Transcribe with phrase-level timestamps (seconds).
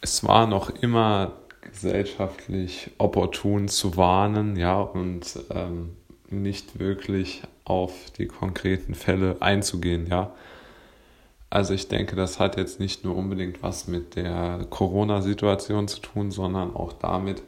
[0.00, 5.96] es war noch immer gesellschaftlich opportun zu warnen, ja, und ähm,
[6.30, 10.32] nicht wirklich auf die konkreten Fälle einzugehen, ja.
[11.50, 16.30] Also ich denke, das hat jetzt nicht nur unbedingt was mit der Corona-Situation zu tun,
[16.30, 17.42] sondern auch damit,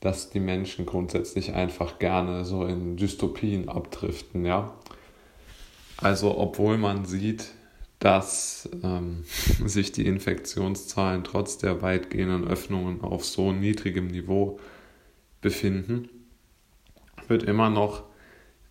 [0.00, 4.72] dass die Menschen grundsätzlich einfach gerne so in Dystopien abdriften, ja.
[5.96, 7.46] Also obwohl man sieht,
[7.98, 9.24] dass ähm,
[9.64, 14.58] sich die Infektionszahlen trotz der weitgehenden Öffnungen auf so niedrigem Niveau
[15.40, 16.08] befinden,
[17.28, 18.04] wird immer noch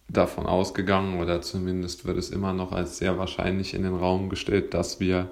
[0.10, 4.74] davon ausgegangen oder zumindest wird es immer noch als sehr wahrscheinlich in den Raum gestellt,
[4.74, 5.30] dass wir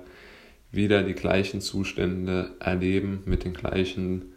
[0.71, 4.33] wieder die gleichen Zustände erleben mit den gleichen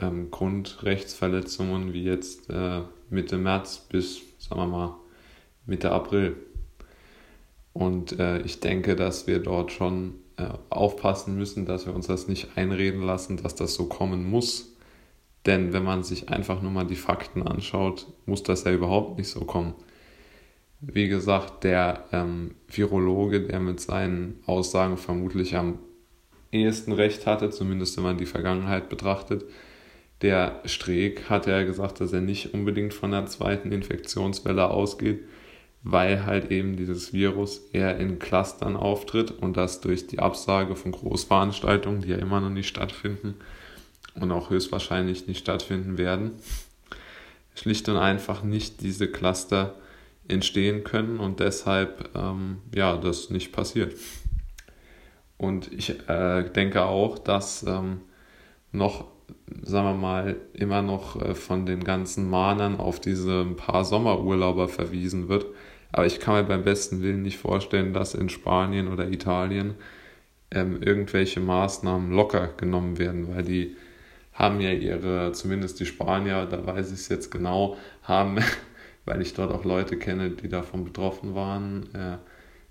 [0.00, 4.96] ähm, Grundrechtsverletzungen wie jetzt äh, Mitte März bis, sagen wir mal,
[5.66, 6.36] Mitte April.
[7.80, 12.28] Und äh, ich denke, dass wir dort schon äh, aufpassen müssen, dass wir uns das
[12.28, 14.76] nicht einreden lassen, dass das so kommen muss.
[15.46, 19.30] Denn wenn man sich einfach nur mal die Fakten anschaut, muss das ja überhaupt nicht
[19.30, 19.72] so kommen.
[20.82, 25.78] Wie gesagt, der ähm, Virologe, der mit seinen Aussagen vermutlich am
[26.52, 29.46] ehesten recht hatte, zumindest wenn man die Vergangenheit betrachtet,
[30.20, 35.24] der Streeck hat ja gesagt, dass er nicht unbedingt von der zweiten Infektionswelle ausgeht,
[35.82, 40.92] weil halt eben dieses Virus eher in Clustern auftritt und das durch die Absage von
[40.92, 43.34] Großveranstaltungen, die ja immer noch nicht stattfinden
[44.14, 46.32] und auch höchstwahrscheinlich nicht stattfinden werden,
[47.54, 49.74] schlicht und einfach nicht diese Cluster
[50.28, 53.94] entstehen können und deshalb ähm, ja das nicht passiert.
[55.38, 58.02] Und ich äh, denke auch, dass ähm,
[58.72, 59.06] noch,
[59.62, 65.28] sagen wir mal, immer noch äh, von den ganzen Mahnern auf diese paar Sommerurlauber verwiesen
[65.28, 65.46] wird,
[65.92, 69.74] aber ich kann mir beim besten Willen nicht vorstellen, dass in Spanien oder Italien
[70.50, 73.76] ähm, irgendwelche Maßnahmen locker genommen werden, weil die
[74.32, 78.38] haben ja ihre, zumindest die Spanier, da weiß ich es jetzt genau, haben,
[79.04, 82.18] weil ich dort auch Leute kenne, die davon betroffen waren, äh,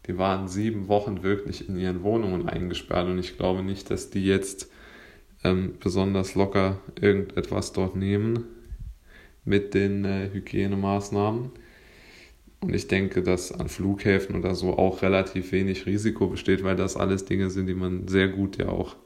[0.07, 3.07] die waren sieben Wochen wirklich in ihren Wohnungen eingesperrt.
[3.07, 4.71] Und ich glaube nicht, dass die jetzt
[5.43, 8.45] ähm, besonders locker irgendetwas dort nehmen
[9.45, 11.51] mit den äh, Hygienemaßnahmen.
[12.61, 16.97] Und ich denke, dass an Flughäfen oder so auch relativ wenig Risiko besteht, weil das
[16.97, 18.97] alles Dinge sind, die man sehr gut ja auch,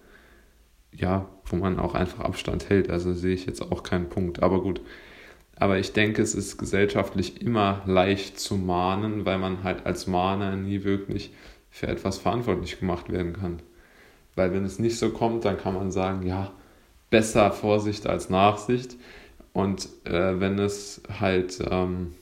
[0.92, 2.90] ja, wo man auch einfach Abstand hält.
[2.90, 4.42] Also sehe ich jetzt auch keinen Punkt.
[4.42, 4.82] Aber gut.
[5.56, 10.56] Aber ich denke, es ist gesellschaftlich immer leicht zu mahnen, weil man halt als Mahner
[10.56, 11.32] nie wirklich
[11.70, 13.62] für etwas verantwortlich gemacht werden kann.
[14.36, 16.52] Weil wenn es nicht so kommt, dann kann man sagen, ja,
[17.10, 18.98] besser Vorsicht als Nachsicht.
[19.54, 22.14] Und äh, wenn es halt ähm,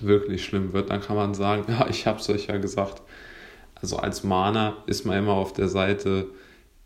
[0.00, 3.02] wirklich schlimm wird, dann kann man sagen, ja, ich habe es euch ja gesagt.
[3.74, 6.26] Also als Mahner ist man immer auf der Seite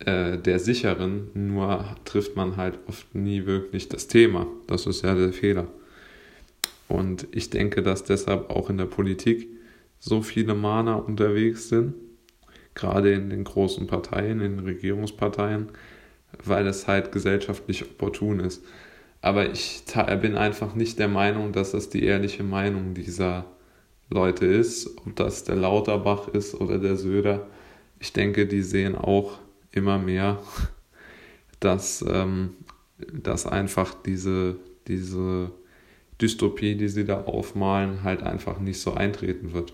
[0.01, 4.47] äh, der Sicheren, nur trifft man halt oft nie wirklich das Thema.
[4.67, 5.67] Das ist ja der Fehler.
[6.89, 9.49] Und ich denke, dass deshalb auch in der Politik
[9.99, 11.95] so viele Mahner unterwegs sind,
[12.75, 15.69] gerade in den großen Parteien, in den Regierungsparteien,
[16.45, 18.65] weil es halt gesellschaftlich opportun ist.
[19.21, 19.85] Aber ich
[20.21, 23.47] bin einfach nicht der Meinung, dass das die ehrliche Meinung dieser
[24.11, 27.47] Leute ist, ob das der Lauterbach ist oder der Söder.
[28.01, 29.39] Ich denke, die sehen auch
[29.73, 30.41] immer mehr,
[31.61, 32.51] dass, ähm,
[33.13, 34.57] dass einfach diese,
[34.89, 35.51] diese
[36.21, 39.73] Dystopie, die sie da aufmalen, halt einfach nicht so eintreten wird.